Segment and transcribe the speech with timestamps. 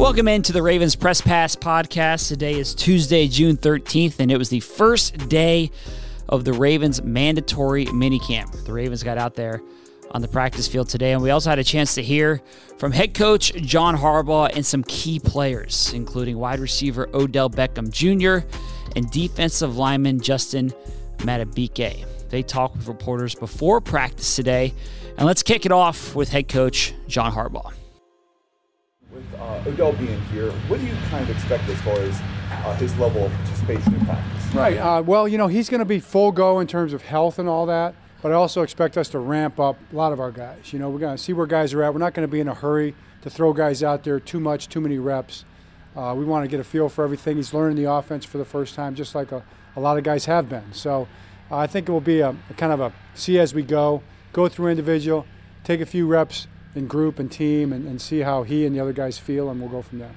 [0.00, 2.28] Welcome into the Ravens Press Pass podcast.
[2.28, 5.70] Today is Tuesday, June 13th, and it was the first day
[6.26, 8.64] of the Ravens mandatory minicamp.
[8.64, 9.60] The Ravens got out there
[10.12, 12.40] on the practice field today, and we also had a chance to hear
[12.78, 18.48] from head coach John Harbaugh and some key players, including wide receiver Odell Beckham Jr.
[18.96, 20.72] and defensive lineman Justin
[21.18, 22.06] Madubuike.
[22.30, 24.72] They talked with reporters before practice today,
[25.18, 27.74] and let's kick it off with head coach John Harbaugh.
[29.20, 32.18] With uh, Odell being here, what do you kind of expect as far as
[32.50, 34.54] uh, his level of participation in practice?
[34.54, 34.76] Right.
[34.78, 37.48] Uh, well, you know, he's going to be full go in terms of health and
[37.48, 40.72] all that, but I also expect us to ramp up a lot of our guys.
[40.72, 41.92] You know, we're going to see where guys are at.
[41.92, 44.68] We're not going to be in a hurry to throw guys out there too much,
[44.68, 45.44] too many reps.
[45.94, 47.36] Uh, we want to get a feel for everything.
[47.36, 49.44] He's learning the offense for the first time, just like a,
[49.76, 50.72] a lot of guys have been.
[50.72, 51.08] So
[51.50, 54.02] uh, I think it will be a, a kind of a see as we go,
[54.32, 55.26] go through individual,
[55.62, 58.80] take a few reps in group and team and, and see how he and the
[58.80, 60.14] other guys feel, and we'll go from there.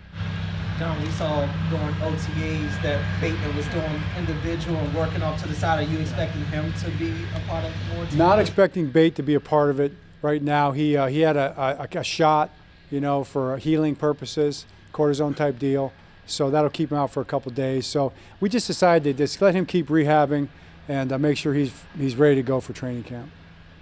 [0.79, 5.53] John, we saw during OTAs that Bateman was doing individual and working off to the
[5.53, 5.79] side.
[5.79, 8.17] Are you expecting him to be a part of more team?
[8.17, 10.71] Not expecting Bate to be a part of it right now.
[10.71, 12.49] He uh, he had a, a, a, shot,
[12.89, 15.93] you know, for healing purposes, cortisone type deal.
[16.25, 17.85] So that'll keep him out for a couple days.
[17.85, 20.47] So we just decided to just let him keep rehabbing
[20.87, 23.29] and uh, make sure he's he's ready to go for training camp.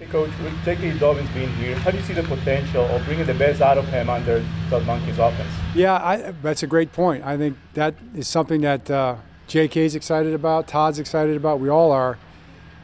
[0.02, 0.98] Hey coach, with J.K.
[0.98, 3.88] Dobbins being here, how do you see the potential of bringing the best out of
[3.90, 5.54] him under Todd Monken's offense?
[5.76, 7.24] Yeah, I, that's a great point.
[7.24, 9.86] I think that is something that uh, J.K.
[9.86, 12.18] is excited about, Todd's excited about, we all are.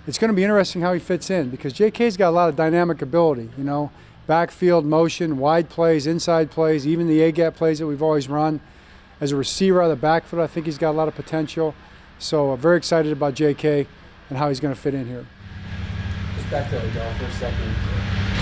[0.05, 2.55] It's going to be interesting how he fits in because J.K.'s got a lot of
[2.55, 3.89] dynamic ability, you know,
[4.27, 8.61] backfield motion, wide plays, inside plays, even the A-gap plays that we've always run.
[9.19, 11.73] As a receiver out of the backfield, I think he's got a lot of potential.
[12.19, 13.87] So I'm very excited about J.K.
[14.29, 15.25] and how he's going to fit in here
[16.49, 17.67] back to Odell for a second.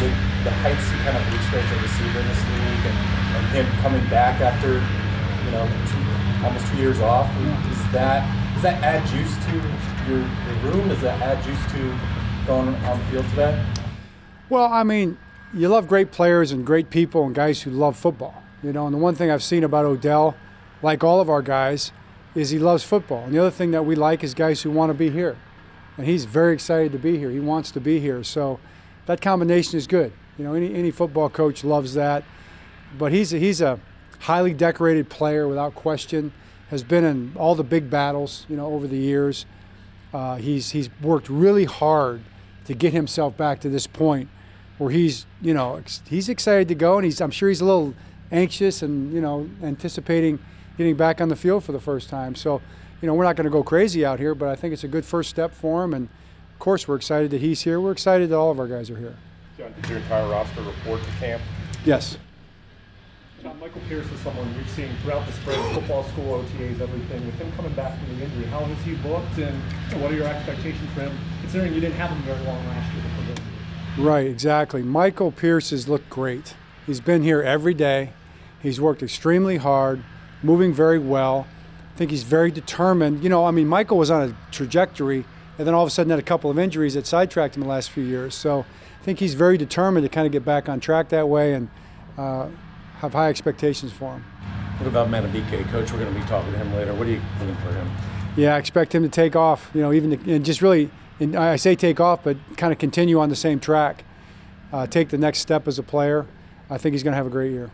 [0.02, 2.98] With the heights he kind of reached as a receiver in this league, and,
[3.34, 7.30] and him coming back after you know two, almost two years off,
[7.72, 8.22] is that
[8.53, 9.52] does that add juice to
[10.08, 10.89] your, your room?
[10.89, 13.66] Does that add juice to going on the field today?
[14.49, 15.17] Well, I mean,
[15.54, 18.43] you love great players and great people and guys who love football.
[18.61, 20.36] You know, and the one thing I've seen about Odell,
[20.82, 21.92] like all of our guys,
[22.36, 23.23] is he loves football.
[23.23, 25.37] And the other thing that we like is guys who want to be here
[25.98, 27.30] and he's very excited to be here.
[27.30, 28.60] He wants to be here, so
[29.06, 30.11] that combination is good.
[30.38, 32.23] You know, any any football coach loves that.
[32.98, 33.80] But he's a, he's a
[34.20, 36.32] highly decorated player without question.
[36.70, 39.45] Has been in all the big battles, you know, over the years.
[40.14, 42.22] Uh, he's he's worked really hard
[42.66, 44.30] to get himself back to this point
[44.78, 47.94] where he's you know he's excited to go, and he's I'm sure he's a little
[48.32, 50.39] anxious and you know anticipating
[50.78, 52.36] getting back on the field for the first time.
[52.36, 52.61] So
[53.02, 54.88] you know, we're not going to go crazy out here, but I think it's a
[54.88, 55.94] good first step for him.
[55.94, 56.10] And
[56.54, 57.80] of course, we're excited that he's here.
[57.80, 59.16] We're excited that all of our guys are here.
[59.58, 61.42] John, did your entire roster report to camp?
[61.86, 62.17] Yes.
[63.44, 67.26] John, Michael Pierce is someone we've seen throughout the spring, football school, OTAs, everything.
[67.26, 70.28] With him coming back from the injury, how has he looked, and what are your
[70.28, 73.04] expectations for him, considering you didn't have him very long last year?
[73.98, 74.82] Right, exactly.
[74.82, 76.55] Michael Pierce has looked great.
[76.86, 78.11] He's been here every day.
[78.61, 80.04] He's worked extremely hard,
[80.44, 81.48] moving very well.
[81.95, 83.23] I think he's very determined.
[83.23, 85.23] You know, I mean, Michael was on a trajectory,
[85.58, 87.70] and then all of a sudden had a couple of injuries that sidetracked him the
[87.70, 88.36] last few years.
[88.36, 88.66] So
[89.00, 91.70] I think he's very determined to kind of get back on track that way and
[92.17, 92.50] uh,
[92.98, 94.26] have high expectations for him.
[94.78, 95.94] What about Madubuike, coach?
[95.94, 96.94] We're going to be talking to him later.
[96.94, 97.89] What are you looking for him?
[98.36, 99.72] Yeah, I expect him to take off.
[99.73, 100.92] You know, even to, and just really,
[101.22, 104.04] and I say take off, but kind of continue on the same track,
[104.73, 106.26] uh, take the next step as a player.
[106.70, 107.72] I think he's going to have a great year.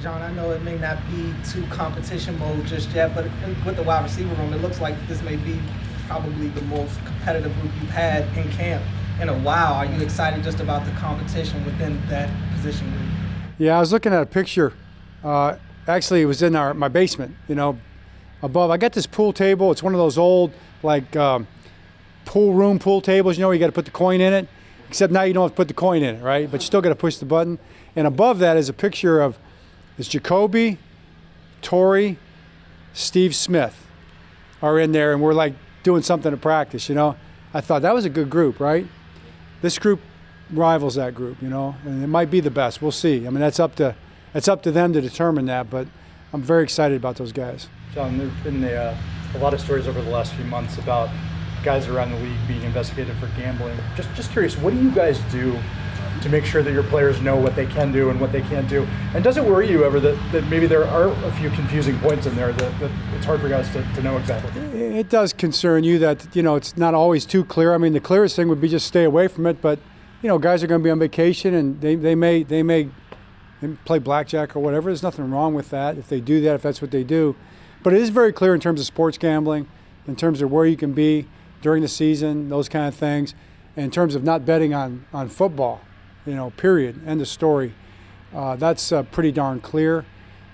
[0.00, 3.24] John, I know it may not be to competition mode just yet, but
[3.66, 5.60] with the wide receiver room, it looks like this may be
[6.06, 8.84] probably the most competitive group you've had in camp
[9.20, 9.74] in a while.
[9.74, 13.02] Are you excited just about the competition within that position group?
[13.58, 14.72] Yeah, I was looking at a picture.
[15.24, 15.56] Uh,
[15.88, 17.34] actually, it was in our my basement.
[17.48, 17.76] You know,
[18.40, 18.70] above.
[18.70, 19.72] I got this pool table.
[19.72, 20.52] It's one of those old
[20.84, 21.48] like um,
[22.24, 23.36] pool room pool tables.
[23.36, 24.48] You know, you got to put the coin in it.
[24.88, 26.48] Except now you don't have to put the coin in it, right?
[26.48, 27.58] But you still got to push the button.
[27.96, 29.36] And above that is a picture of
[29.98, 30.78] is Jacoby,
[31.60, 32.18] Torrey,
[32.92, 33.86] Steve Smith
[34.62, 37.16] are in there, and we're like doing something to practice, you know.
[37.52, 38.86] I thought that was a good group, right?
[39.62, 40.00] This group
[40.50, 42.80] rivals that group, you know, and it might be the best.
[42.80, 43.26] We'll see.
[43.26, 43.94] I mean, that's up to
[44.32, 45.86] that's up to them to determine that, but
[46.32, 47.68] I'm very excited about those guys.
[47.94, 48.96] John, there've been a, uh,
[49.34, 51.08] a lot of stories over the last few months about
[51.64, 53.76] guys around the league being investigated for gambling.
[53.96, 55.58] Just just curious, what do you guys do
[56.22, 58.68] to make sure that your players know what they can do and what they can't
[58.68, 58.86] do.
[59.14, 62.26] And does it worry you ever that, that maybe there are a few confusing points
[62.26, 64.60] in there that, that it's hard for guys to, to know exactly?
[64.60, 67.74] It does concern you that, you know, it's not always too clear.
[67.74, 69.78] I mean, the clearest thing would be just stay away from it, but,
[70.22, 72.88] you know, guys are going to be on vacation and they, they may, they may
[73.84, 74.90] play blackjack or whatever.
[74.90, 77.36] There's nothing wrong with that if they do that, if that's what they do.
[77.82, 79.68] But it is very clear in terms of sports gambling,
[80.06, 81.26] in terms of where you can be
[81.62, 83.34] during the season, those kind of things,
[83.76, 85.80] and in terms of not betting on, on football,
[86.28, 87.74] you know, period, end of story.
[88.34, 90.04] Uh, that's uh, pretty darn clear.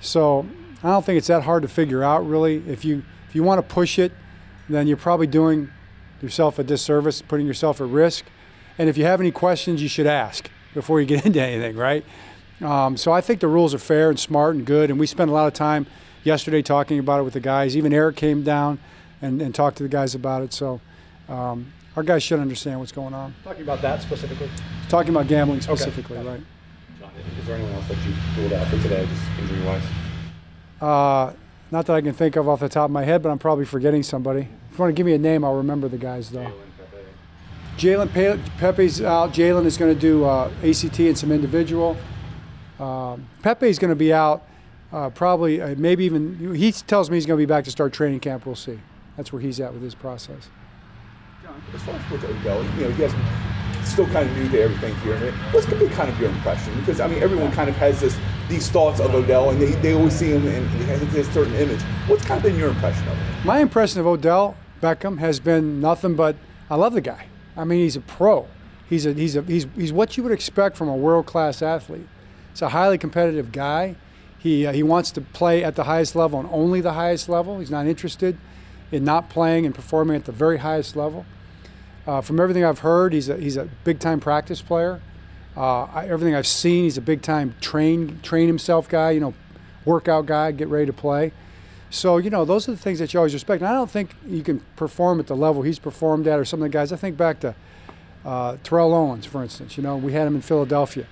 [0.01, 0.47] So
[0.83, 2.63] I don't think it's that hard to figure out, really.
[2.69, 4.13] If you if you want to push it,
[4.69, 5.71] then you're probably doing
[6.23, 8.25] yourself a disservice, putting yourself at risk.
[8.79, 12.05] And if you have any questions, you should ask before you get into anything, right?
[12.61, 14.91] Um, so I think the rules are fair and smart and good.
[14.91, 15.87] And we spent a lot of time
[16.23, 17.77] yesterday talking about it with the guys.
[17.77, 18.79] Even Eric came down
[19.21, 20.53] and, and talked to the guys about it.
[20.53, 20.81] So
[21.29, 23.35] um, our guys should understand what's going on.
[23.45, 24.51] Talking about that specifically?
[24.89, 26.29] Talking about gambling specifically, okay.
[26.29, 26.41] right.
[27.01, 29.83] John, is there anyone else that you ruled out for today, just injury wise?
[30.81, 31.33] Uh,
[31.71, 33.65] not that I can think of off the top of my head, but I'm probably
[33.65, 34.41] forgetting somebody.
[34.41, 36.53] If you want to give me a name, I'll remember the guys, though.
[37.77, 38.41] Jalen Pepe.
[38.59, 39.33] Pepe's out.
[39.33, 41.97] Jalen is going to do uh, ACT and some individual.
[42.79, 44.47] Um, Pepe is going to be out
[44.93, 47.93] uh, probably, uh, maybe even, he tells me he's going to be back to start
[47.93, 48.47] training camp.
[48.47, 48.79] We'll see.
[49.17, 50.49] That's where he's at with his process.
[51.75, 53.15] As far as with Odell, you know, he has
[53.87, 55.33] still kind of new to everything here.
[55.51, 56.75] What's going to be kind of your impression?
[56.81, 58.17] Because, I mean, everyone kind of has this
[58.49, 60.67] these thoughts of Odell, and they, they always see him in
[61.09, 61.81] his certain image.
[62.07, 63.47] What's kind of been your impression of him?
[63.47, 66.37] My impression of Odell Beckham has been nothing but
[66.71, 67.27] I love the guy.
[67.57, 68.47] I mean, he's a pro.
[68.89, 72.07] He's a, he's a, he's he's what you would expect from a world class athlete.
[72.53, 73.97] He's a highly competitive guy.
[74.39, 77.59] He, uh, he wants to play at the highest level and only the highest level.
[77.59, 78.37] He's not interested
[78.93, 81.27] in not playing and performing at the very highest level.
[82.07, 85.01] Uh, from everything I've heard, he's a, he's a big time practice player.
[85.57, 89.13] Uh, I, everything I've seen, he's a big time train train himself guy.
[89.13, 89.35] You know,
[89.85, 91.33] workout guy, get ready to play.
[91.91, 93.63] So you know, those are the things that you always respect.
[93.63, 96.61] And I don't think you can perform at the level he's performed at, or some
[96.61, 96.93] of the guys.
[96.93, 97.55] I think back to
[98.25, 99.77] uh, Terrell Owens, for instance.
[99.77, 101.07] You know, we had him in Philadelphia.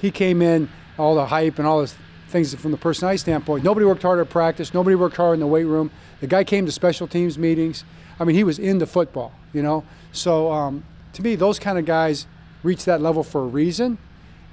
[0.00, 0.68] He came in
[0.98, 1.92] all the hype and all the
[2.28, 3.64] things from the personality standpoint.
[3.64, 4.74] Nobody worked hard at practice.
[4.74, 5.90] Nobody worked hard in the weight room.
[6.20, 7.84] The guy came to special teams meetings.
[8.18, 9.84] I mean, he was into football, you know.
[10.12, 12.26] So um, to me, those kind of guys
[12.62, 13.98] reach that level for a reason.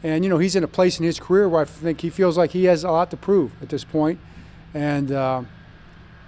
[0.04, 2.38] And, you know, he's in a place in his career where I think he feels
[2.38, 4.20] like he has a lot to prove at this point.
[4.74, 5.44] And uh,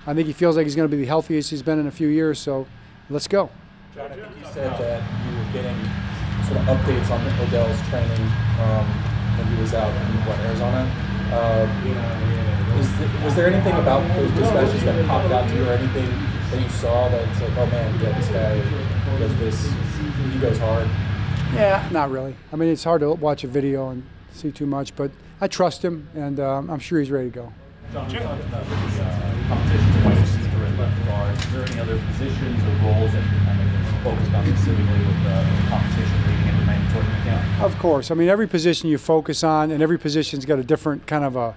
[0.08, 1.92] I think he feels like he's going to be the healthiest he's been in a
[1.92, 2.40] few years.
[2.40, 2.68] So
[3.10, 3.50] let's go.
[3.94, 5.76] John, I think you said that you were getting
[6.48, 8.28] sort of updates on Odell's training
[8.64, 8.86] um,
[9.38, 10.90] when he was out in what, Arizona.
[11.34, 11.66] Uh,
[12.82, 16.10] the, was there anything about those dispatches that popped out to you, or anything
[16.52, 18.58] that you saw that's like, oh man, yeah, this guy
[19.20, 19.72] does this,
[20.34, 20.88] he goes hard?
[21.54, 22.36] Yeah, not really.
[22.52, 25.84] I mean, it's hard to watch a video and see too much, but I trust
[25.84, 27.54] him, and um, I'm sure he's ready to go.
[27.94, 31.38] John, you talked about the uh, competition to wide receiver and left guard.
[31.38, 35.28] Is there any other positions or roles that you're kind of focused on specifically with
[35.28, 37.62] uh, competition leading into mandatory camp?
[37.62, 38.12] Of course.
[38.12, 41.36] I mean, every position you focus on, and every position's got a different kind of
[41.36, 41.56] a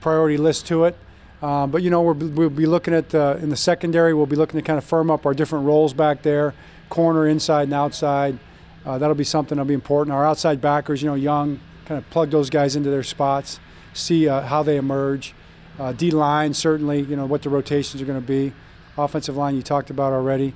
[0.00, 0.96] priority list to it.
[1.40, 4.12] Uh, but you know, we will be looking at uh, in the secondary.
[4.12, 6.54] We'll be looking to kind of firm up our different roles back there,
[6.88, 8.38] corner, inside, and outside.
[8.84, 10.14] Uh, that'll be something that'll be important.
[10.14, 13.60] Our outside backers, you know, young, kind of plug those guys into their spots,
[13.92, 15.34] see uh, how they emerge.
[15.78, 18.52] Uh, D line, certainly, you know, what the rotations are going to be.
[18.96, 20.52] Offensive line, you talked about already.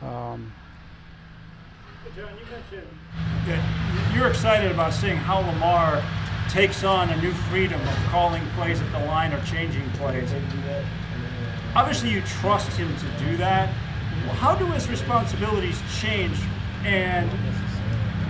[0.00, 0.52] Um,
[2.14, 2.88] John, you mentioned
[3.46, 6.02] that you're excited about seeing how Lamar
[6.52, 10.30] takes on a new freedom of calling plays at the line or changing plays.
[11.74, 13.70] Obviously, you trust him to do that.
[14.36, 16.36] How do his responsibilities change,
[16.84, 17.30] and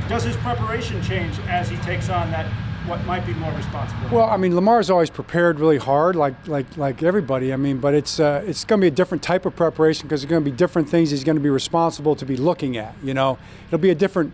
[0.09, 2.47] does his preparation change as he takes on that
[2.87, 4.15] what might be more responsibility?
[4.15, 7.53] Well, I mean, Lamar's always prepared really hard, like like like everybody.
[7.53, 10.21] I mean, but it's uh, it's going to be a different type of preparation because
[10.21, 12.95] there's going to be different things he's going to be responsible to be looking at.
[13.03, 13.37] You know,
[13.67, 14.33] it'll be a different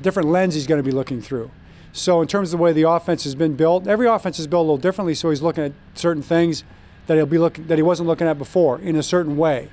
[0.00, 1.50] different lens he's going to be looking through.
[1.92, 4.60] So in terms of the way the offense has been built, every offense is built
[4.60, 5.14] a little differently.
[5.14, 6.64] So he's looking at certain things
[7.06, 9.70] that he'll be looking that he wasn't looking at before in a certain way.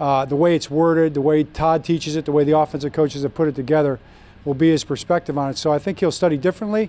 [0.00, 3.22] Uh, the way it's worded, the way Todd teaches it, the way the offensive coaches
[3.22, 3.98] have put it together
[4.44, 5.58] will be his perspective on it.
[5.58, 6.88] So I think he'll study differently.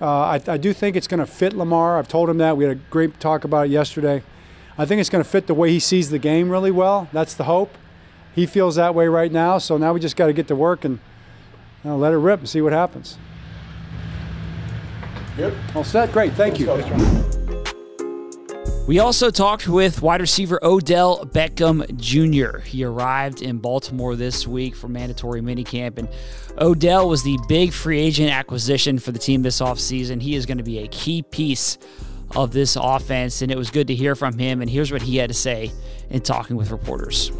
[0.00, 1.98] Uh, I, I, do think it's going to fit Lamar.
[1.98, 2.56] I've told him that.
[2.56, 4.22] We had a great talk about it yesterday.
[4.76, 7.08] I think it's going to fit the way he sees the game really well.
[7.12, 7.74] That's the hope.
[8.34, 9.56] He feels that way right now.
[9.56, 10.98] So now we just got to get to work and
[11.82, 13.16] you know, let it rip and see what happens.
[15.38, 15.52] Yep.
[15.74, 16.12] All set.
[16.12, 16.32] Great.
[16.32, 16.66] Thank you.
[18.86, 22.60] We also talked with wide receiver Odell Beckham Jr.
[22.60, 26.08] He arrived in Baltimore this week for mandatory minicamp, and
[26.58, 30.22] Odell was the big free agent acquisition for the team this offseason.
[30.22, 31.78] He is going to be a key piece
[32.36, 34.62] of this offense, and it was good to hear from him.
[34.62, 35.72] And here's what he had to say
[36.08, 37.32] in talking with reporters.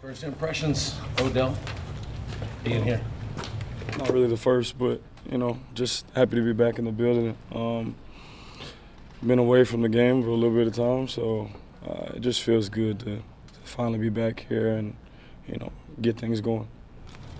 [0.00, 1.54] First impressions, Odell,
[2.64, 3.02] being here.
[3.98, 7.36] Not really the first, but You know, just happy to be back in the building.
[7.52, 7.96] Um,
[9.26, 11.50] been away from the game for a little bit of time, so
[11.84, 14.94] uh, it just feels good to, to finally be back here and
[15.48, 16.68] you know get things going.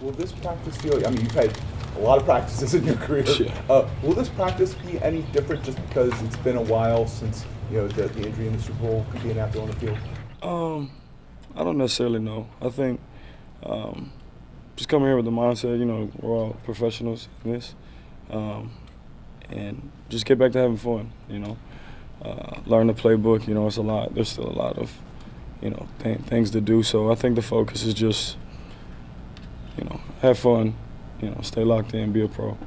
[0.00, 1.06] Will this practice feel?
[1.06, 1.56] I mean, you've had
[1.96, 3.24] a lot of practices in your career.
[3.24, 3.54] Yeah.
[3.70, 7.78] Uh, will this practice be any different just because it's been a while since you
[7.78, 9.98] know the, the injury in the Super Bowl being out there on the field?
[10.42, 10.90] Um,
[11.54, 12.48] I don't necessarily know.
[12.60, 13.00] I think
[13.62, 14.12] um,
[14.76, 17.74] just coming here with the mindset, you know, we're all professionals in this,
[18.30, 18.70] um,
[19.50, 21.10] and just get back to having fun.
[21.28, 21.58] You know,
[22.22, 23.48] uh, learn the playbook.
[23.48, 24.14] You know, it's a lot.
[24.14, 24.92] There's still a lot of,
[25.62, 26.82] you know, th- things to do.
[26.82, 28.36] So I think the focus is just,
[29.78, 30.74] you know, have fun.
[31.20, 32.58] You know, stay locked in, be a pro.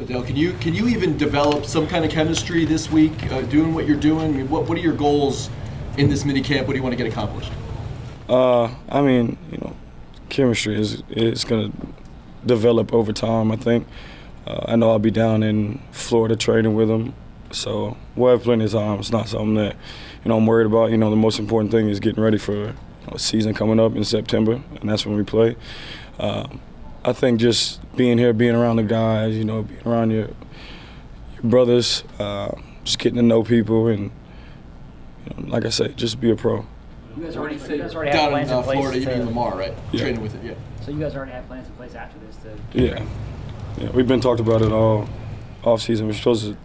[0.00, 3.74] Odell, can you can you even develop some kind of chemistry this week, uh, doing
[3.74, 4.26] what you're doing?
[4.26, 5.50] I mean, what what are your goals
[5.98, 6.66] in this mini camp?
[6.66, 7.52] What do you want to get accomplished?
[8.28, 9.76] Uh, I mean, you know,
[10.28, 11.78] chemistry is is going to
[12.44, 13.50] develop over time.
[13.50, 13.86] I think.
[14.46, 17.14] Uh, I know I'll be down in Florida training with them,
[17.50, 19.00] so we'll have plenty of time.
[19.00, 19.74] It's not something that
[20.24, 20.90] you know I'm worried about.
[20.92, 23.80] You know, the most important thing is getting ready for you know, a season coming
[23.80, 25.56] up in September, and that's when we play.
[26.20, 26.60] Um,
[27.04, 30.28] I think just being here, being around the guys, you know, being around your
[31.34, 32.54] your brothers, uh,
[32.84, 34.12] just getting to know people, and
[35.24, 36.66] you know, like I said, just be a pro.
[37.16, 39.04] You guys already, you guys already have Down plans in uh, in place Florida, you
[39.06, 39.74] to- mean Lamar, right?
[39.92, 40.00] Yeah.
[40.00, 40.54] Training with it, yeah.
[40.84, 42.78] So you guys already have plans in place after this to.
[42.78, 43.04] Yeah,
[43.78, 43.90] yeah.
[43.90, 45.08] We've been talked about it all
[45.64, 46.06] off season.
[46.06, 46.56] We're supposed to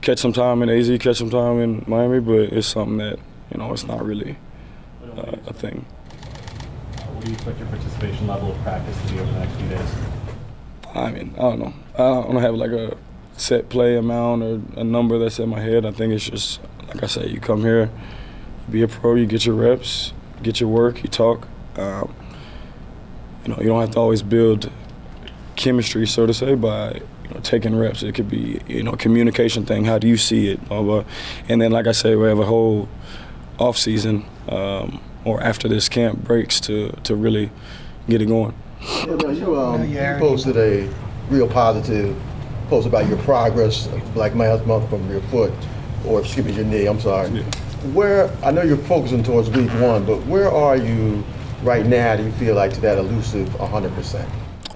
[0.00, 3.18] catch some time in AZ, catch some time in Miami, but it's something that
[3.50, 4.36] you know it's not really
[5.16, 5.84] uh, a thing.
[7.14, 9.68] What do you expect your participation level of practice to be over the next few
[9.68, 9.88] days?
[10.94, 11.74] I mean, I don't know.
[11.94, 11.98] I
[12.32, 12.96] don't have like a
[13.36, 15.84] set play amount or a number that's in my head.
[15.84, 17.90] I think it's just like I said, you come here, you
[18.70, 21.48] be a pro, you get your reps, get your work, you talk.
[21.76, 22.14] Um,
[23.44, 24.70] you know, you don't have to always build
[25.56, 28.02] chemistry, so to say, by you know taking reps.
[28.02, 29.84] It could be you know a communication thing.
[29.84, 30.68] How do you see it?
[30.68, 31.04] Blah, blah.
[31.48, 32.88] And then, like I said, we have a whole
[33.58, 37.50] off season um, or after this camp breaks to to really
[38.08, 38.54] get it going.
[38.80, 40.92] Yeah, now you, um, you posted a
[41.30, 42.16] real positive
[42.68, 45.52] post about your progress, like last month from your foot,
[46.06, 46.86] or excuse me, your knee.
[46.86, 47.44] I'm sorry.
[47.92, 51.24] Where I know you're focusing towards week one, but where are you
[51.62, 52.16] right now?
[52.16, 54.28] Do you feel like to that elusive 100 percent?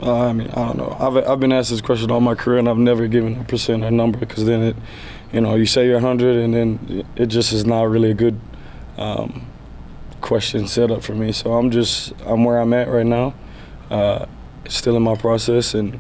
[0.03, 0.97] Uh, I mean, I don't know.
[0.99, 3.85] I've I've been asked this question all my career, and I've never given a percent
[3.85, 4.77] or number because then it,
[5.33, 8.39] you know, you say you're 100, and then it just is not really a good
[8.99, 9.47] um,
[10.21, 11.33] question set up for me.
[11.33, 13.35] So I'm just I'm where I'm at right now,
[13.91, 14.27] uh,
[14.69, 15.99] still in my process, and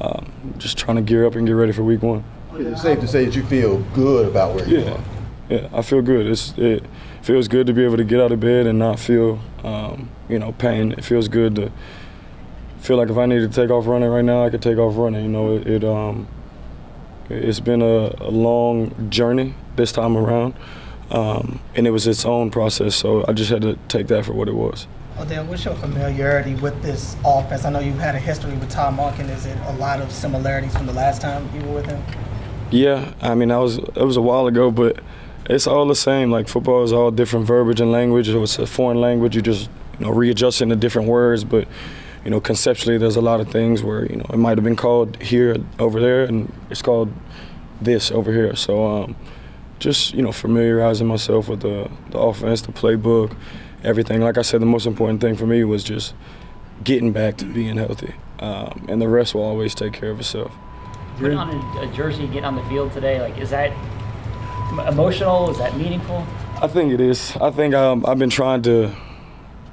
[0.00, 2.24] um, just trying to gear up and get ready for week one.
[2.56, 5.00] Is it safe to say that you feel good about where you Yeah, are?
[5.50, 6.28] Yeah, I feel good.
[6.28, 6.84] It's it
[7.22, 10.38] feels good to be able to get out of bed and not feel, um, you
[10.38, 10.92] know, pain.
[10.92, 11.72] It feels good to
[12.78, 14.96] feel like if I need to take off running right now, I could take off
[14.96, 15.24] running.
[15.24, 16.28] You know, it, it um,
[17.28, 20.54] it's been a, a long journey this time around,
[21.10, 22.94] um, and it was its own process.
[22.94, 24.86] So I just had to take that for what it was.
[25.18, 27.64] Odell, what's your familiarity with this offense?
[27.64, 29.28] I know you've had a history with Todd Monken.
[29.28, 32.00] Is it a lot of similarities from the last time you were with him?
[32.70, 35.00] Yeah, I mean, that was it was a while ago, but
[35.50, 36.30] it's all the same.
[36.30, 38.28] Like football is all different verbiage and language.
[38.28, 41.44] It's a foreign language, you just you know readjusting the different words.
[41.44, 41.66] But
[42.24, 44.76] you know, conceptually, there's a lot of things where you know it might have been
[44.76, 47.12] called here over there, and it's called
[47.80, 48.54] this over here.
[48.54, 49.16] So um,
[49.78, 53.34] just you know, familiarizing myself with the the offense, the playbook,
[53.82, 54.20] everything.
[54.20, 56.14] Like I said, the most important thing for me was just
[56.84, 60.52] getting back to being healthy, um, and the rest will always take care of itself.
[61.18, 63.72] Putting on a, jersey, getting on the field today, like is that
[64.78, 65.50] emotional?
[65.50, 66.26] Is that meaningful?
[66.62, 67.36] I think it is.
[67.40, 68.94] I think um, I've been trying to,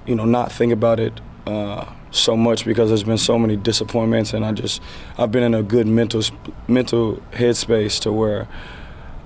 [0.06, 4.34] you know, not think about it uh, so much because there's been so many disappointments,
[4.34, 4.82] and I just
[5.18, 6.24] I've been in a good mental
[6.68, 8.48] mental headspace to where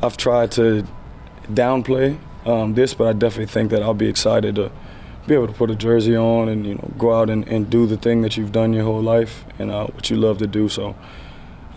[0.02, 0.86] I've tried to
[1.48, 4.72] downplay um, this, but I definitely think that I'll be excited to
[5.28, 7.86] be able to put a jersey on and you know go out and, and do
[7.86, 10.68] the thing that you've done your whole life and uh, what you love to do.
[10.68, 10.96] So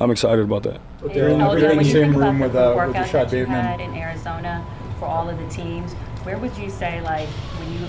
[0.01, 0.81] I'm excited about that.
[1.05, 2.75] But they're in the, Elder, they're when you same think about room the with, uh,
[2.75, 3.95] with workout Rashad that you had Bateman.
[3.95, 4.67] in Arizona
[4.99, 5.93] for all of the teams,
[6.23, 7.87] where would you say, like, when you,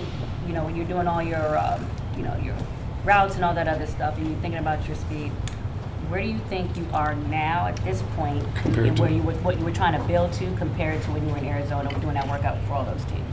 [0.48, 2.56] you know, when you're doing all your, um, you know, your
[3.06, 5.32] routes and all that other stuff, and you're thinking about your speed,
[6.10, 9.22] where do you think you are now at this point, Compared and to- where you
[9.22, 11.90] were, what you were trying to build to, compared to when you were in Arizona
[12.02, 13.24] doing that workout for all those teams?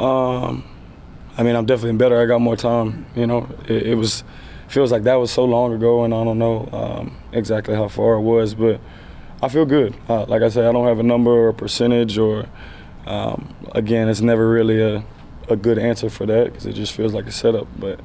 [0.00, 0.64] Um,
[1.38, 2.20] I mean, I'm definitely better.
[2.20, 3.06] I got more time.
[3.14, 4.24] You know, it, it was
[4.66, 8.14] feels like that was so long ago, and I don't know um, exactly how far
[8.14, 8.80] it was, but
[9.42, 9.96] I feel good.
[10.08, 12.46] Uh, like I said, I don't have a number or a percentage, or
[13.06, 15.04] um, again, it's never really a,
[15.48, 17.66] a good answer for that because it just feels like a setup.
[17.78, 18.00] But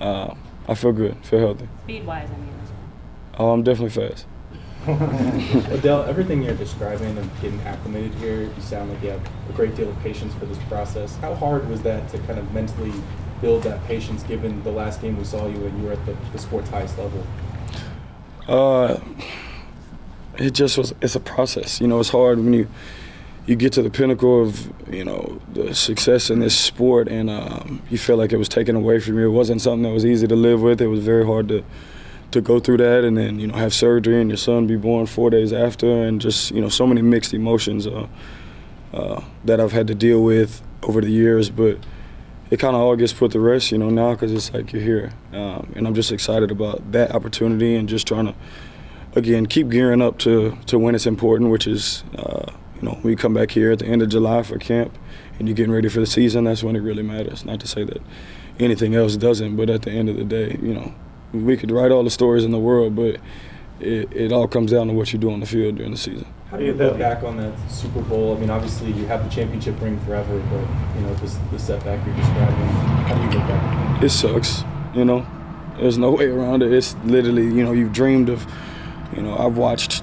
[0.00, 0.34] uh,
[0.68, 1.16] I feel good.
[1.24, 1.68] Feel healthy.
[1.84, 2.52] Speed wise, I mean.
[3.38, 4.26] Oh, I'm definitely fast.
[5.72, 9.76] Odell, everything you're describing and getting acclimated here, you sound like you have a great
[9.76, 11.16] deal of patience for this process.
[11.16, 12.92] How hard was that to kind of mentally
[13.40, 16.16] build that patience given the last game we saw you when you were at the,
[16.32, 17.24] the sport's highest level?
[18.48, 18.98] Uh,
[20.42, 20.92] it just was.
[21.00, 21.80] It's a process.
[21.80, 22.68] You know, it's hard when you
[23.46, 27.82] you get to the pinnacle of you know the success in this sport, and um,
[27.90, 29.26] you feel like it was taken away from you.
[29.26, 30.80] It wasn't something that was easy to live with.
[30.80, 31.64] It was very hard to
[32.32, 35.06] to go through that, and then you know have surgery, and your son be born
[35.06, 38.06] four days after, and just you know so many mixed emotions uh,
[38.92, 41.78] uh, that I've had to deal with over the years, but.
[42.50, 44.82] It kind of all gets put to rest, you know, now because it's like you're
[44.82, 48.34] here, um, and I'm just excited about that opportunity and just trying to,
[49.14, 52.52] again, keep gearing up to to when it's important, which is uh,
[52.82, 54.92] you know, we come back here at the end of July for camp
[55.38, 57.44] and you're getting ready for the season, that's when it really matters.
[57.44, 58.02] Not to say that
[58.58, 60.92] anything else doesn't, but at the end of the day, you know,
[61.32, 63.18] we could write all the stories in the world, but
[63.80, 66.26] it, it all comes down to what you do on the field during the season.
[66.50, 68.36] How do you look back on that Super Bowl?
[68.36, 72.04] I mean, obviously you have the championship ring forever, but you know this the setback
[72.04, 72.54] you're describing.
[72.54, 74.02] How do you look back?
[74.02, 74.64] It sucks.
[74.94, 75.26] You know,
[75.78, 76.72] there's no way around it.
[76.72, 78.46] It's literally, you know, you've dreamed of.
[79.14, 80.02] You know, I've watched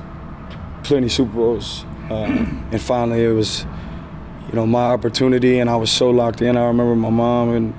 [0.84, 2.14] plenty Super Bowls, uh,
[2.72, 3.66] and finally it was,
[4.50, 6.58] you know, my opportunity, and I was so locked in.
[6.58, 7.74] I remember my mom and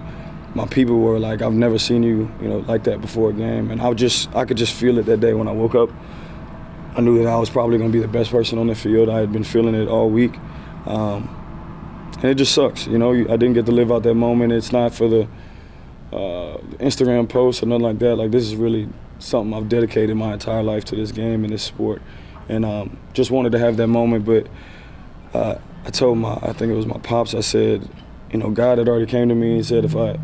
[0.55, 3.71] my people were like, "I've never seen you, you know, like that before a game,"
[3.71, 5.91] and I just, I could just feel it that day when I woke up.
[6.97, 9.09] I knew that I was probably going to be the best person on the field.
[9.09, 10.37] I had been feeling it all week.
[10.87, 11.37] Um,
[12.17, 13.13] and it just sucks, you know.
[13.13, 14.53] I didn't get to live out that moment.
[14.53, 15.23] It's not for the
[16.13, 18.17] uh, Instagram posts or nothing like that.
[18.17, 18.89] Like this is really
[19.21, 22.03] something I've dedicated my entire life to this game and this sport,
[22.49, 24.25] and um, just wanted to have that moment.
[24.25, 24.49] But
[25.33, 27.35] uh, I told my, I think it was my pops.
[27.35, 27.89] I said,
[28.33, 30.19] you know, God had already came to me and said, if I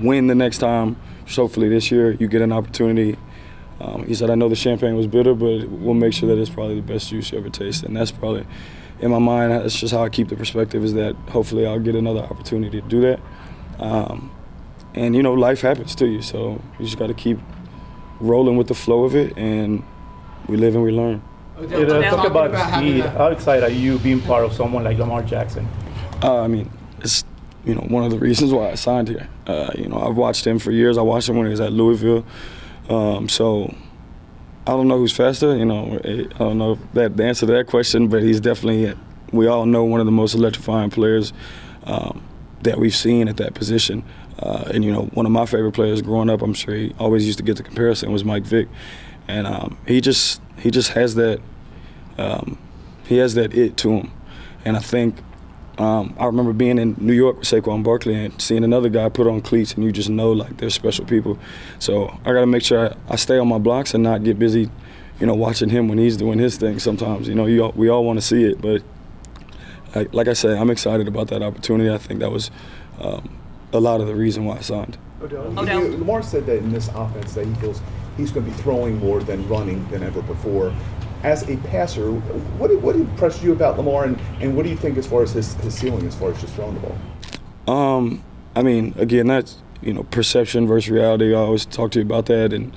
[0.00, 0.96] win the next time,
[1.28, 3.16] hopefully this year, you get an opportunity
[3.80, 6.50] um, he said, I know the champagne was bitter, but we'll make sure that it's
[6.50, 7.88] probably the best juice you ever tasted.
[7.88, 8.44] And that's probably,
[9.00, 11.94] in my mind, that's just how I keep the perspective is that hopefully I'll get
[11.94, 13.20] another opportunity to do that.
[13.78, 14.32] Um,
[14.94, 17.38] and, you know, life happens to you, so you just got to keep
[18.20, 19.82] rolling with the flow of it, and
[20.48, 21.22] we live and we learn.
[21.60, 23.04] Yeah, uh, talk about, about speed.
[23.04, 25.66] How excited are you being part of someone like Lamar Jackson?
[26.22, 27.24] Uh, I mean, it's
[27.64, 29.28] you know one of the reasons why I signed here.
[29.46, 30.96] Uh, you know, I've watched him for years.
[30.96, 32.24] I watched him when he was at Louisville.
[32.88, 33.74] Um, so
[34.66, 35.56] I don't know who's faster.
[35.56, 38.94] You know, I don't know that the answer to that question, but he's definitely.
[39.30, 41.34] We all know one of the most electrifying players
[41.84, 42.22] um,
[42.62, 44.02] that we've seen at that position.
[44.38, 47.26] Uh, and you know, one of my favorite players growing up, I'm sure he always
[47.26, 48.68] used to get the comparison was Mike Vick,
[49.26, 51.40] and um, he just he just has that
[52.18, 52.58] um,
[53.06, 54.12] he has that it to him,
[54.64, 55.16] and I think
[55.78, 59.28] um, I remember being in New York with Saquon Barkley and seeing another guy put
[59.28, 61.38] on cleats, and you just know like they're special people.
[61.78, 64.40] So I got to make sure I, I, stay on my blocks and not get
[64.40, 64.70] busy,
[65.20, 66.80] you know, watching him when he's doing his thing.
[66.80, 68.82] Sometimes, you know, you we all want to see it, but
[69.94, 71.90] I, like I said, I'm excited about that opportunity.
[71.90, 72.50] I think that was
[73.00, 73.30] um,
[73.72, 74.98] a lot of the reason why I signed.
[75.22, 75.50] Odell.
[75.50, 77.80] Lamar said that in this offense that he feels
[78.16, 80.72] he's going to be throwing more than running than ever before
[81.22, 84.96] as a passer, what, what impressed you about Lamar, and, and what do you think
[84.96, 87.66] as far as his, his ceiling, as far as just throwing the ball?
[87.74, 91.34] Um, I mean, again, that's you know perception versus reality.
[91.34, 92.74] I always talk to you about that, and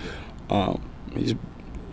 [0.49, 0.81] um,
[1.13, 1.37] he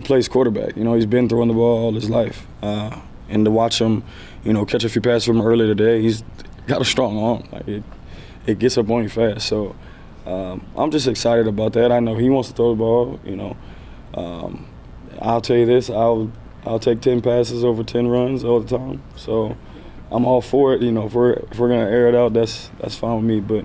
[0.05, 0.77] plays quarterback.
[0.77, 4.03] You know, he's been throwing the ball all his life, uh, and to watch him,
[4.43, 6.25] you know, catch a few passes from earlier today, he's
[6.67, 7.49] got a strong arm.
[7.53, 7.83] Like it,
[8.49, 9.47] it gets up on you fast.
[9.47, 9.77] So
[10.27, 11.93] um, I'm just excited about that.
[11.93, 13.21] I know he wants to throw the ball.
[13.25, 13.57] You know.
[14.15, 14.67] Um,
[15.21, 16.33] I'll tell you this, I'll
[16.65, 19.03] I'll take ten passes over ten runs all the time.
[19.17, 19.57] So
[20.11, 20.83] I'm all for it.
[20.83, 23.41] You know, if we're if we're gonna air it out, that's that's fine with me.
[23.41, 23.65] But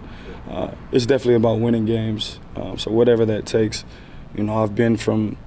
[0.50, 2.40] uh, it's definitely about winning games.
[2.56, 3.86] Um, so whatever that takes,
[4.36, 5.38] you know, I've been from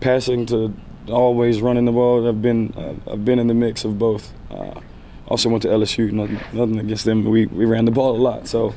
[0.00, 0.74] passing to
[1.08, 2.26] always running the ball.
[2.28, 4.32] I've been uh, I've been in the mix of both.
[4.50, 4.80] Uh,
[5.30, 6.12] also went to LSU.
[6.12, 7.24] Nothing, nothing against them.
[7.24, 8.46] We we ran the ball a lot.
[8.46, 8.74] So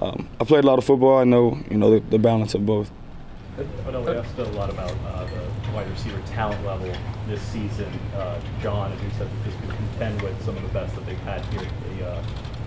[0.00, 1.18] um, I played a lot of football.
[1.18, 2.90] I know you know the, the balance of both.
[3.86, 6.90] I know we have spoken a lot about uh, the wide receiver talent level
[7.28, 7.92] this season.
[8.16, 11.44] Uh, John, as you said, just contend with some of the best that they've had
[11.46, 12.22] here the, uh,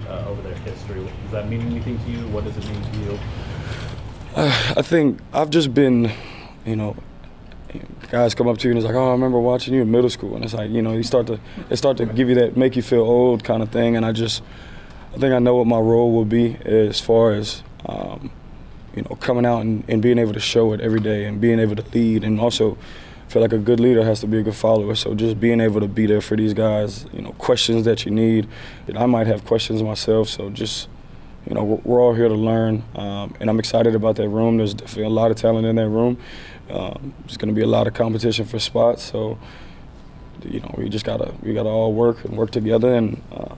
[0.08, 1.04] uh, over their history.
[1.24, 2.28] Does that mean anything to you?
[2.28, 3.20] What does it mean to you?
[4.36, 6.12] I think I've just been,
[6.66, 6.96] you know,
[8.10, 10.10] guys come up to you and it's like, oh, I remember watching you in middle
[10.10, 12.58] school, and it's like, you know, you start to they start to give you that
[12.58, 14.44] make you feel old kind of thing, and I just,
[15.14, 17.64] I think I know what my role will be as far as.
[17.86, 18.32] Um,
[18.96, 21.60] you know, coming out and, and being able to show it every day and being
[21.60, 22.78] able to lead and also
[23.28, 24.94] feel like a good leader has to be a good follower.
[24.96, 28.12] So just being able to be there for these guys, you know, questions that you
[28.12, 28.48] need.
[28.96, 30.88] I might have questions myself, so just
[31.48, 34.58] you know, we're, all here to learn, um, and I'm excited about that room.
[34.58, 36.18] There's definitely a lot of talent in that room,
[36.74, 39.38] Um, there's going to be a lot of competition for spots, so
[40.44, 43.56] you know we just gotta we gotta all work and work together, and uh,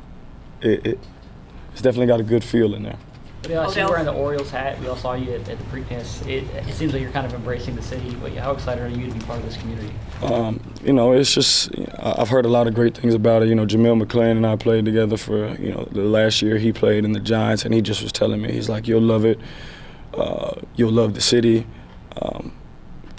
[0.62, 1.00] it, it,
[1.72, 2.98] it's definitely got a good feel in there.
[3.42, 4.80] But yeah, I see you wearing the Orioles hat.
[4.82, 6.28] We all saw you at, at the Preakness.
[6.28, 8.16] It, it seems like you're kind of embracing the city.
[8.16, 9.94] But how excited are you to be part of this community?
[10.24, 13.50] Um, you know, it's just I've heard a lot of great things about it.
[13.50, 16.74] You know, Jamil McClain and I played together for you know the last year he
[16.74, 19.40] played in the Giants, and he just was telling me he's like, you'll love it.
[20.14, 21.68] Uh, you'll love the city.
[22.22, 22.52] Um,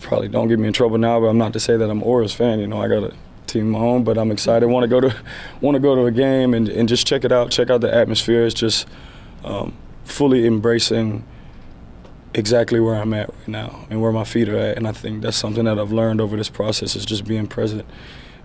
[0.07, 2.33] probably don't get me in trouble now, but I'm not to say that I'm Orioles
[2.33, 2.61] fan.
[2.61, 3.15] You know, I got a
[3.47, 4.67] team of my own, but I'm excited.
[4.67, 5.15] Want to go to
[5.61, 7.51] want to go to a game and, and just check it out.
[7.51, 8.47] Check out the atmosphere.
[8.47, 8.87] It's just
[9.45, 11.25] um, fully embracing
[12.35, 14.77] exactly where I'm at right now and where my feet are at.
[14.77, 17.85] And I think that's something that I've learned over this process is just being present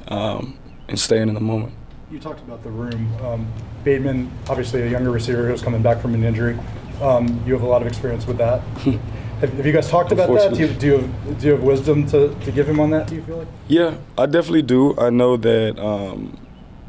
[0.08, 1.74] um, and staying in the moment.
[2.10, 3.14] You talked about the room.
[3.24, 3.48] Um,
[3.84, 6.58] Bateman, obviously a younger receiver who's coming back from an injury.
[7.02, 8.62] Um, you have a lot of experience with that.
[9.42, 10.54] have, have, you guys talked about that?
[10.54, 13.08] Do you, do you, have, do you have wisdom to, to give him on that,
[13.08, 13.48] do you feel like?
[13.68, 14.98] Yeah, I definitely do.
[14.98, 16.38] I know that um,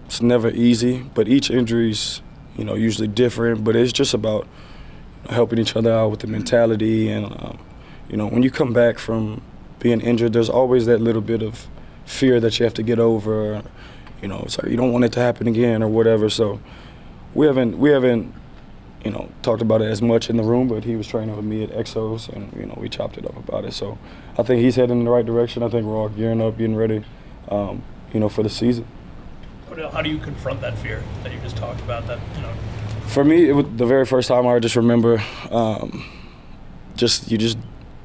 [0.06, 2.22] it's never easy, but each injury's
[2.56, 4.46] you know, usually different, but it's just about
[5.28, 7.08] helping each other out with the mentality.
[7.08, 7.58] And, um,
[8.08, 9.40] you know, when you come back from
[9.78, 11.66] being injured, there's always that little bit of
[12.04, 13.62] fear that you have to get over.
[14.20, 16.28] You know, you don't want it to happen again or whatever.
[16.28, 16.60] So
[17.34, 18.34] we haven't, we haven't,
[19.04, 21.44] you know, talked about it as much in the room, but he was training with
[21.44, 23.72] me at Exos, and you know, we chopped it up about it.
[23.72, 23.98] So
[24.38, 25.62] I think he's heading in the right direction.
[25.62, 27.04] I think we're all gearing up, getting ready,
[27.48, 28.86] um, you know, for the season.
[29.90, 32.06] How do you confront that fear that you just talked about?
[32.06, 32.52] That you know.
[33.06, 36.04] For me, it was the very first time I just remember, um,
[36.94, 37.58] just you just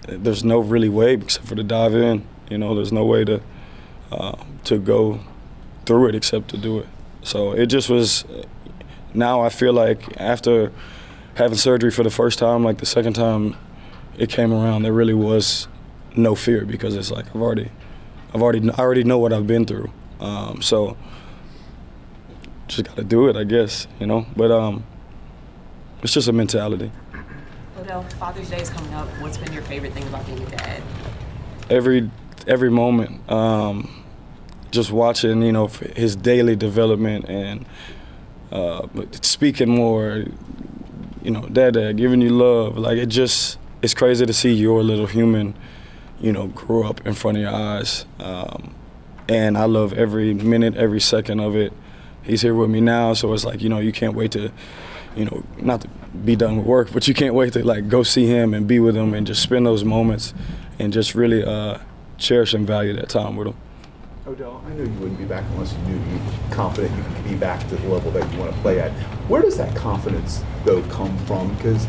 [0.07, 2.25] there's no really way except for to dive in.
[2.49, 3.41] You know, there's no way to
[4.11, 5.19] uh, to go
[5.85, 6.87] through it except to do it.
[7.21, 8.25] So it just was.
[9.17, 10.71] Now I feel like after
[11.33, 13.57] having surgery for the first time, like the second time
[14.15, 15.67] it came around, there really was
[16.15, 17.71] no fear because it's like I've already,
[18.35, 19.91] I've already, I already know what I've been through.
[20.19, 20.95] Um, so
[22.67, 24.27] just got to do it, I guess, you know.
[24.35, 24.85] But um,
[26.03, 26.91] it's just a mentality.
[27.79, 29.07] Odell, Father's Day is coming up.
[29.19, 30.83] What's been your favorite thing about being a dad?
[31.71, 32.11] Every
[32.45, 34.05] every moment, um,
[34.69, 37.65] just watching, you know, his daily development and
[38.51, 40.25] uh, but speaking more,
[41.21, 42.77] you know, dad, dad, giving you love.
[42.77, 45.55] Like it just, it's crazy to see your little human,
[46.19, 48.05] you know, grow up in front of your eyes.
[48.19, 48.73] Um,
[49.29, 51.73] and I love every minute, every second of it
[52.27, 54.51] he's here with me now, so it's like you know you can't wait to,
[55.15, 55.87] you know, not to
[56.25, 58.79] be done with work, but you can't wait to like go see him and be
[58.79, 60.33] with him and just spend those moments
[60.77, 61.79] and just really uh,
[62.17, 63.55] cherish and value that time with him.
[64.27, 66.19] Odell, I know you wouldn't be back unless you knew you
[66.51, 68.91] confident you could be back to the level that you want to play at.
[69.29, 71.53] Where does that confidence though come from?
[71.55, 71.87] Because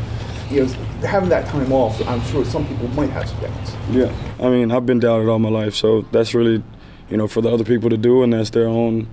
[0.51, 0.72] you know,
[1.07, 3.74] having that time off, I'm sure some people might have some doubts.
[3.90, 6.62] Yeah, I mean, I've been doubted all my life, so that's really,
[7.11, 9.09] you know, for the other people to do, and that's their own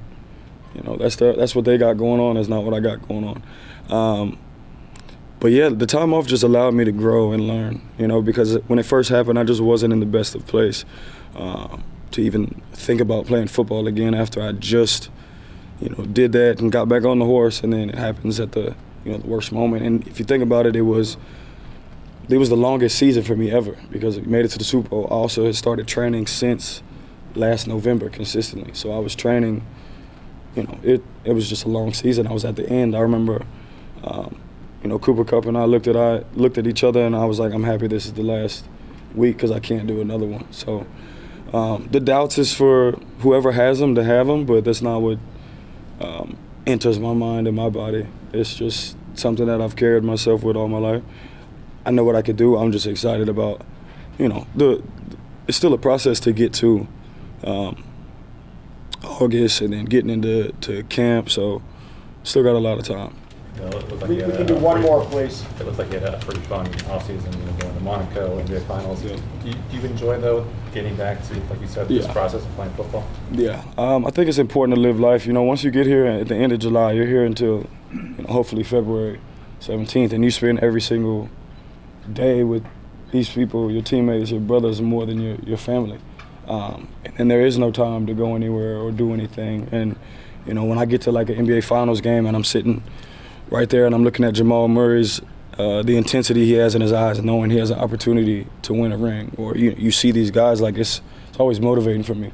[0.76, 2.36] you know, that's the, that's what they got going on.
[2.36, 3.44] That's not what I got going on.
[3.90, 4.38] Um,
[5.40, 7.82] but yeah, the time off just allowed me to grow and learn.
[7.98, 10.84] You know, because when it first happened, I just wasn't in the best of place
[11.36, 11.78] uh,
[12.12, 15.10] to even think about playing football again after I just,
[15.80, 18.54] you know, did that and got back on the horse, and then it happens at
[18.54, 19.86] the you know the worst moment.
[19.86, 21.18] And if you think about it, it was
[22.30, 24.90] it was the longest season for me ever because it made it to the Super
[24.90, 25.08] Bowl.
[25.10, 26.82] I also had started training since
[27.36, 29.66] last November consistently, so I was training
[30.56, 32.28] you know, it it was just a long season.
[32.28, 32.96] I was at the end.
[32.96, 33.46] I remember,
[34.04, 34.40] um,
[34.82, 37.26] you know, Cooper Kupp and I looked at I looked at each other, and I
[37.26, 38.66] was like, I'm happy this is the last
[39.14, 40.52] week because I can't do another one.
[40.52, 40.88] So
[41.54, 45.20] um, the doubts is for whoever has them to have them, but that's not what
[46.00, 48.08] um, enters my mind and my body.
[48.34, 51.04] It's just something that I've carried myself with all my life.
[51.86, 52.58] I know what I could do.
[52.58, 53.62] I'm just excited about,
[54.18, 54.84] you know, the.
[55.48, 56.88] It's still a process to get to.
[57.44, 57.84] Um,
[59.06, 61.30] August and then getting into to camp.
[61.30, 61.62] So
[62.24, 63.16] still got a lot of time.
[63.60, 65.46] like we, we can do one more, please.
[65.60, 68.68] It looks like you had a pretty fun offseason, you know, going to Monaco, NBA
[68.68, 69.04] Finals.
[69.04, 69.18] Yeah.
[69.44, 72.14] Do, you, do you enjoy, though, getting back to, like you said, this yeah.
[72.14, 73.08] process of playing football?
[73.32, 73.64] Yeah.
[73.78, 75.26] Um, I think it's important to live life.
[75.26, 78.16] You know, once you get here at the end of July, you're here until you
[78.20, 79.20] know, hopefully February
[79.62, 81.30] 17th, and you spend every single
[82.12, 82.64] day with
[83.12, 85.98] these people, your teammates, your brothers, more than your, your family.
[86.48, 89.70] Um, and there is no time to go anywhere or do anything.
[89.72, 89.96] And
[90.46, 92.84] you know, when I get to like an NBA Finals game and I'm sitting
[93.50, 95.22] right there and I'm looking at Jamal Murray's
[95.58, 98.92] uh, the intensity he has in his eyes, knowing he has an opportunity to win
[98.92, 102.32] a ring, or you you see these guys like it's it's always motivating for me.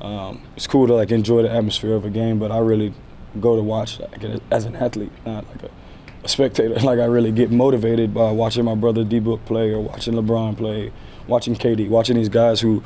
[0.00, 2.92] Um, it's cool to like enjoy the atmosphere of a game, but I really
[3.40, 5.70] go to watch like, as an athlete, not like a,
[6.24, 6.74] a spectator.
[6.82, 10.56] Like I really get motivated by watching my brother D Book play or watching LeBron
[10.56, 10.92] play
[11.26, 12.82] watching KD, watching these guys who,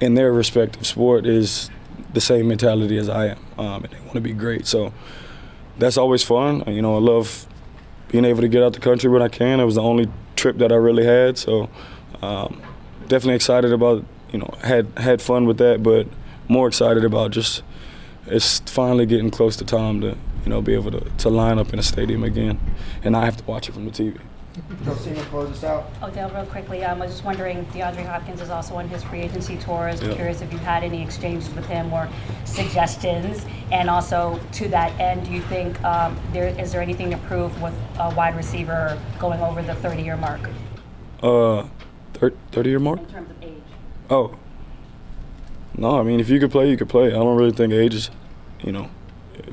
[0.00, 1.70] in their respective sport, is
[2.12, 4.66] the same mentality as I am, um, and they want to be great.
[4.66, 4.92] So
[5.78, 6.64] that's always fun.
[6.66, 7.46] You know, I love
[8.08, 9.60] being able to get out the country when I can.
[9.60, 11.68] It was the only trip that I really had, so
[12.22, 12.60] um,
[13.02, 14.04] definitely excited about.
[14.32, 16.08] You know, had had fun with that, but
[16.48, 17.62] more excited about just
[18.26, 21.72] it's finally getting close to time to you know be able to, to line up
[21.72, 22.58] in a stadium again,
[23.02, 24.18] and I have to watch it from the TV.
[24.84, 25.90] Josina, close us out.
[26.02, 29.20] Odell, real quickly, um, I was just wondering, DeAndre Hopkins is also on his free
[29.20, 29.88] agency tour.
[29.88, 30.14] I was Yeah.
[30.14, 32.08] curious if you've had any exchanges with him or
[32.44, 33.44] suggestions.
[33.72, 37.60] And also, to that end, do you think um, there is there anything to prove
[37.60, 40.40] with a wide receiver going over the 30-year mark
[41.22, 41.64] Uh,
[42.14, 42.98] thir- thirty year mark.
[43.00, 43.52] in terms of age?
[44.10, 44.32] Oh.
[45.76, 47.08] No, I mean, if you could play, you could play.
[47.08, 48.10] I don't really think age is,
[48.62, 48.88] you know,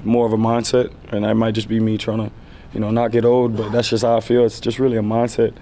[0.04, 2.32] more of a mindset, and that might just be me trying to,
[2.74, 3.56] you know, not get old.
[3.56, 4.46] But that's just how I feel.
[4.46, 5.54] It's just really a mindset.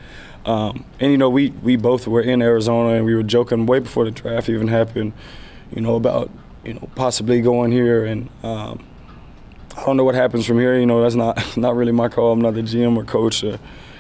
[0.45, 3.80] Um, and you know, we we both were in Arizona, and we were joking way
[3.80, 5.13] before the draft even happened,
[5.76, 6.30] you know, about
[6.63, 8.86] you know possibly going here, and um,
[9.78, 10.80] I don't know what happens from here.
[10.80, 12.32] You know, that's not not really my call.
[12.32, 13.60] I'm not the GM or coach or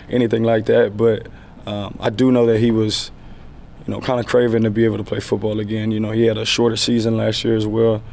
[0.09, 0.97] anything like that.
[0.97, 1.27] But
[1.65, 3.11] um, I do know that he was
[3.87, 5.91] you know, kind of craving to be able to play football again.
[5.91, 8.03] You know, he had a shorter season last year as well,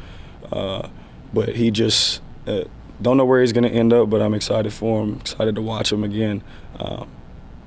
[0.51, 0.87] uh,
[1.33, 2.63] but he just uh,
[3.01, 4.09] don't know where he's going to end up.
[4.09, 6.43] But I'm excited for him, excited to watch him again,
[6.79, 7.09] um,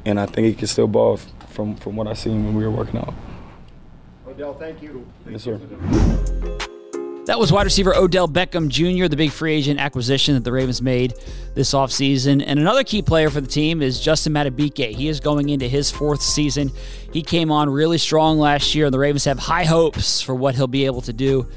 [0.05, 1.18] and I think he can still ball
[1.49, 3.14] from from what I seen when we were working out.
[4.27, 5.07] Odell, thank you.
[5.29, 5.61] Yes, sir.
[7.27, 10.83] That was wide receiver Odell Beckham Jr., the big free agent acquisition that the Ravens
[10.83, 11.14] made
[11.55, 12.42] this offseason.
[12.45, 14.90] And another key player for the team is Justin Madubuike.
[14.90, 16.73] He is going into his fourth season.
[17.12, 20.57] He came on really strong last year, and the Ravens have high hopes for what
[20.57, 21.49] he'll be able to do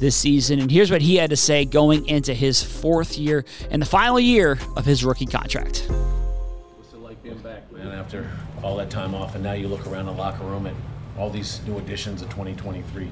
[0.00, 0.58] this season.
[0.58, 4.18] And here's what he had to say going into his fourth year and the final
[4.18, 5.86] year of his rookie contract.
[5.88, 8.30] What's it like being back, man, after
[8.62, 10.74] all that time off, and now you look around the locker room at
[11.18, 13.10] all these new additions of 2023?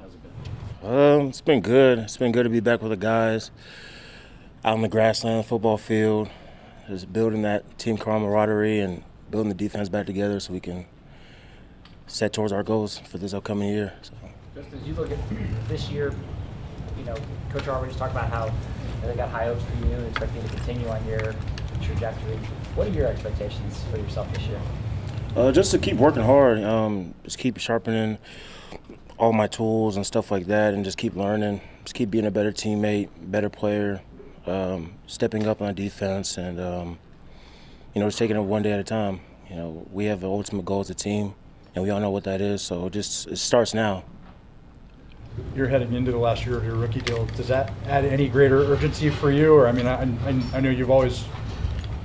[0.00, 0.90] How's it been?
[0.90, 1.98] Um, it's been good.
[1.98, 3.50] It's been good to be back with the guys
[4.64, 6.30] out on the grassland, football field,
[6.88, 10.86] just building that team camaraderie and building the defense back together so we can
[12.06, 13.92] set towards our goals for this upcoming year.
[14.02, 14.12] So.
[14.54, 15.18] Just as you look at
[15.68, 16.14] this year,
[16.96, 17.16] you know,
[17.50, 18.52] Coach already talked about how you
[19.02, 21.34] know, they got high hopes for you and expect you to continue on your
[21.82, 22.36] trajectory.
[22.76, 24.60] What are your expectations for yourself this year?
[25.34, 28.18] Uh, just to keep working hard, um, just keep sharpening
[29.18, 31.60] all my tools and stuff like that, and just keep learning.
[31.82, 34.02] Just keep being a better teammate, better player,
[34.46, 36.98] um, stepping up on defense, and um,
[37.92, 39.20] you know, just taking it one day at a time.
[39.50, 41.34] You know, we have the ultimate goal as a team,
[41.74, 42.62] and we all know what that is.
[42.62, 44.04] So just it starts now.
[45.54, 47.26] You're heading into the last year of your rookie deal.
[47.26, 49.52] Does that add any greater urgency for you?
[49.52, 51.24] Or I mean, I, I, I know you've always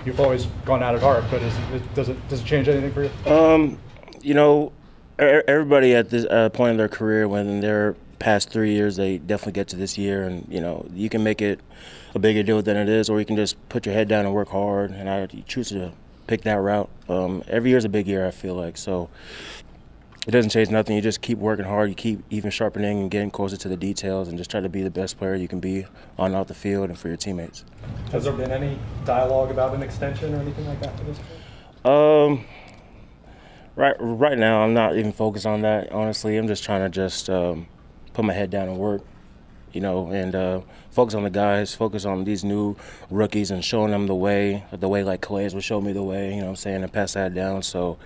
[0.05, 2.67] you've always gone out at it hard, but is it, does it does it change
[2.67, 3.31] anything for you?
[3.31, 3.79] Um,
[4.21, 4.71] you know,
[5.17, 9.53] everybody at this uh, point in their career, when their past three years, they definitely
[9.53, 11.59] get to this year, and you know, you can make it
[12.15, 14.33] a bigger deal than it is, or you can just put your head down and
[14.33, 14.91] work hard.
[14.91, 15.93] And I choose to
[16.27, 16.89] pick that route.
[17.07, 18.27] Um, every year is a big year.
[18.27, 19.09] I feel like so.
[20.27, 20.95] It doesn't change nothing.
[20.95, 21.89] You just keep working hard.
[21.89, 24.83] You keep even sharpening and getting closer to the details, and just try to be
[24.83, 25.85] the best player you can be
[26.17, 27.63] on and off the field and for your teammates.
[28.11, 31.95] Has there been any dialogue about an extension or anything like that for this point?
[31.95, 32.45] Um,
[33.75, 35.91] right, right now I'm not even focused on that.
[35.91, 37.67] Honestly, I'm just trying to just um,
[38.13, 39.01] put my head down and work,
[39.71, 42.75] you know, and uh, focus on the guys, focus on these new
[43.09, 46.31] rookies and showing them the way, the way like Calais would show me the way.
[46.31, 47.63] You know, what I'm saying, and pass that down.
[47.63, 47.97] So,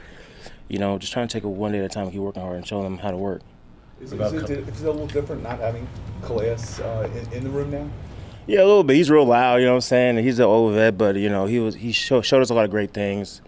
[0.67, 2.57] you know, just trying to take it one day at a time, keep working hard,
[2.57, 3.41] and show them how to work.
[4.01, 5.87] Is, is, it, is it a little different not having
[6.21, 7.89] Calais uh, in, in the room now?
[8.45, 8.97] Yeah, a little bit.
[8.97, 10.17] He's real loud, you know what I'm saying?
[10.17, 12.65] He's an old vet, but you know, he was he show, showed us a lot
[12.65, 13.41] of great things,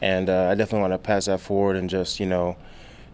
[0.00, 2.56] and uh, I definitely want to pass that forward and just you know,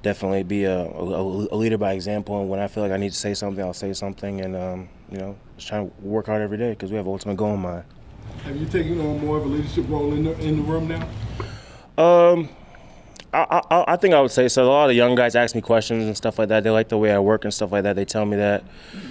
[0.02, 1.22] definitely be a, a,
[1.52, 2.40] a leader by example.
[2.40, 4.88] And when I feel like I need to say something, I'll say something, and um,
[5.10, 7.52] you know, just trying to work hard every day because we have an ultimate goal
[7.52, 7.84] in mind.
[8.44, 11.08] Have you taken on more of a leadership role in the in the room now?
[12.02, 12.48] Um,
[13.36, 14.64] I, I, I think I would say so.
[14.64, 16.64] A lot of young guys ask me questions and stuff like that.
[16.64, 17.94] They like the way I work and stuff like that.
[17.94, 18.64] They tell me that.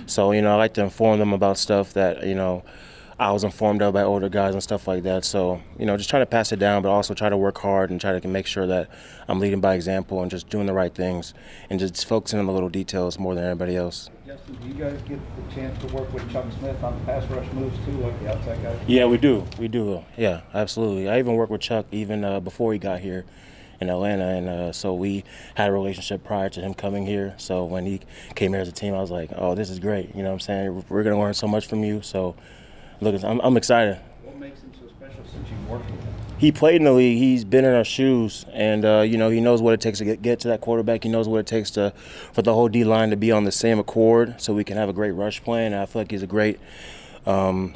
[0.08, 2.64] So, you know, I like to inform them about stuff that, you know,
[3.18, 5.24] I was informed of by older guys and stuff like that.
[5.24, 7.90] So, you know, just trying to pass it down, but also try to work hard
[7.90, 8.90] and try to make sure that
[9.28, 11.34] I'm leading by example and just doing the right things
[11.70, 14.10] and just focusing on the little details more than everybody else.
[14.28, 17.24] Justin, do you guys get the chance to work with Chuck Smith on the pass
[17.30, 18.78] rush moves too, like the outside guy?
[18.88, 19.46] Yeah, we do.
[19.60, 20.04] We do.
[20.18, 21.08] Yeah, absolutely.
[21.08, 23.24] I even worked with Chuck even uh, before he got here
[23.80, 25.24] in Atlanta, and uh, so we
[25.56, 27.34] had a relationship prior to him coming here.
[27.38, 28.02] So when he
[28.36, 30.36] came here as a team, I was like, "Oh, this is great." You know what
[30.36, 30.86] I'm saying?
[30.90, 32.02] We're gonna learn so much from you.
[32.02, 32.36] So,
[33.02, 34.00] look, I'm, I'm excited.
[34.24, 36.16] What makes him so special since you've worked with him?
[36.38, 37.18] he played in the league.
[37.18, 40.06] He's been in our shoes, and uh, you know he knows what it takes to
[40.06, 41.04] get, get to that quarterback.
[41.04, 41.94] He knows what it takes to
[42.34, 44.90] for the whole D line to be on the same accord, so we can have
[44.90, 45.74] a great rush plan.
[45.74, 46.60] And I feel like he's a great
[47.26, 47.76] um,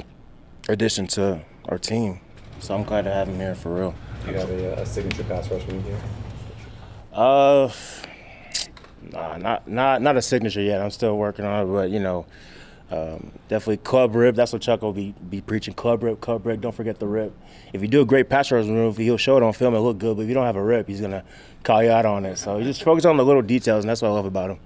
[0.68, 2.20] addition to our team.
[2.60, 3.94] So I'm glad to have him here for real.
[4.24, 6.00] Do you have a, a signature pass rush move here?
[7.12, 7.70] Uh,
[9.10, 10.80] nah, not not not a signature yet.
[10.80, 12.26] I'm still working on it, but you know,
[12.90, 14.36] um, definitely club rip.
[14.36, 15.74] That's what Chuck will be be preaching.
[15.74, 16.60] Club rip, club rip.
[16.60, 17.32] Don't forget the rip.
[17.72, 19.74] If you do a great pass rush move, he'll show it on film.
[19.74, 21.24] It look good, but if you don't have a rip, he's gonna
[21.62, 22.36] call you out on it.
[22.36, 24.58] So you just focus on the little details, and that's what I love about him.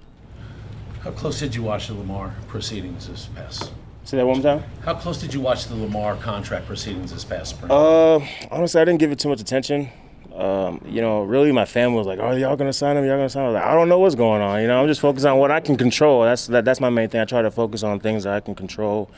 [1.01, 3.71] How close did you watch the Lamar proceedings this past?
[4.05, 4.69] Say that one more time.
[4.83, 7.71] How close did you watch the Lamar contract proceedings this past spring?
[7.71, 8.19] Uh,
[8.51, 9.89] honestly, I didn't give it too much attention.
[10.35, 13.05] Um, you know, really, my family was like, "Oh, y'all gonna sign him?
[13.05, 14.61] Y'all gonna sign him?" I, was like, I don't know what's going on.
[14.61, 16.21] You know, I'm just focused on what I can control.
[16.21, 17.19] That's that, that's my main thing.
[17.19, 19.09] I try to focus on things that I can control,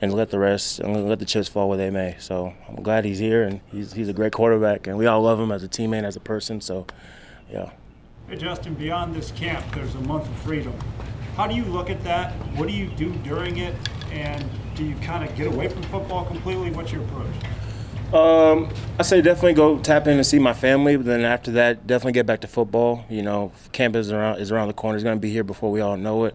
[0.00, 2.16] and let the rest and let the chips fall where they may.
[2.18, 5.38] So I'm glad he's here, and he's he's a great quarterback, and we all love
[5.38, 6.60] him as a teammate, as a person.
[6.60, 6.86] So,
[7.48, 7.70] yeah.
[8.28, 10.74] Hey, Justin, beyond this camp, there's a month of freedom.
[11.36, 12.32] How do you look at that?
[12.56, 13.74] What do you do during it?
[14.12, 16.70] And do you kind of get away from football completely?
[16.70, 17.34] What's your approach?
[18.12, 21.86] Um, I say definitely go tap in and see my family, but then after that,
[21.86, 23.06] definitely get back to football.
[23.08, 24.96] You know, camp is around is around the corner.
[24.96, 26.34] It's going to be here before we all know it.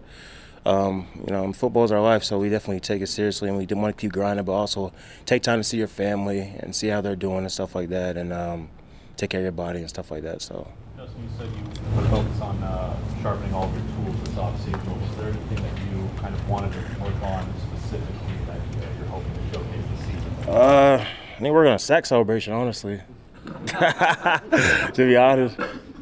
[0.66, 3.64] Um, you know, football is our life, so we definitely take it seriously, and we
[3.74, 4.92] want to keep grinding, but also
[5.24, 8.16] take time to see your family and see how they're doing and stuff like that,
[8.16, 8.68] and um,
[9.16, 10.42] take care of your body and stuff like that.
[10.42, 10.66] So.
[10.96, 11.62] Justin, you said you
[11.94, 15.00] put a focus on uh, sharpening all of your tools this offseason.
[15.00, 19.06] Was there anything that you kind of wanted to work on specifically that uh, you're
[19.06, 20.37] hoping to showcase this season?
[20.48, 21.04] Uh,
[21.36, 23.02] I think we're gonna sack celebration, honestly.
[23.66, 25.56] to be honest,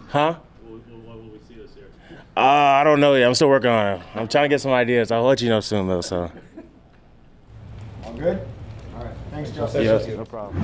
[0.09, 0.37] huh?
[0.63, 1.89] What will we see this year?
[2.37, 3.27] Uh, I don't know yet.
[3.27, 4.03] I'm still working on it.
[4.15, 5.11] I'm trying to get some ideas.
[5.11, 6.01] I'll let you know soon, though.
[6.01, 6.31] So.
[8.05, 8.41] All good?
[8.97, 9.15] All right.
[9.33, 9.83] Thanks, Justin.
[9.83, 10.63] Yeah, no problem.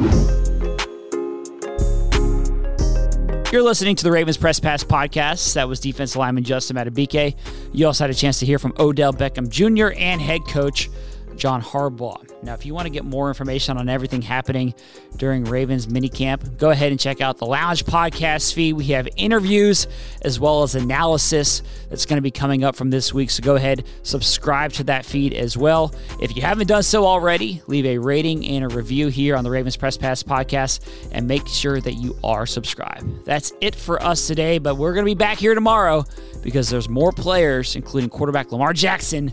[3.53, 5.55] You're listening to the Ravens Press Pass podcast.
[5.55, 7.37] That was defensive lineman Justin Madubuike.
[7.73, 9.93] You also had a chance to hear from Odell Beckham Jr.
[9.99, 10.89] and head coach
[11.37, 12.29] John Harbaugh.
[12.43, 14.75] Now, if you want to get more information on everything happening
[15.17, 18.75] during Ravens minicamp, go ahead and check out the Lounge podcast feed.
[18.75, 19.87] We have interviews
[20.23, 23.31] as well as analysis that's going to be coming up from this week.
[23.31, 25.95] So go ahead, subscribe to that feed as well.
[26.21, 29.51] If you haven't done so already, leave a rating and a review here on the
[29.51, 30.81] Ravens Press Pass podcast
[31.13, 33.25] and make sure that you are subscribed.
[33.25, 36.05] That's it for us today, but we're going to be back here tomorrow
[36.43, 39.33] because there's more players, including quarterback Lamar Jackson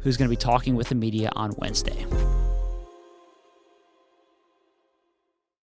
[0.00, 2.06] who's going to be talking with the media on Wednesday.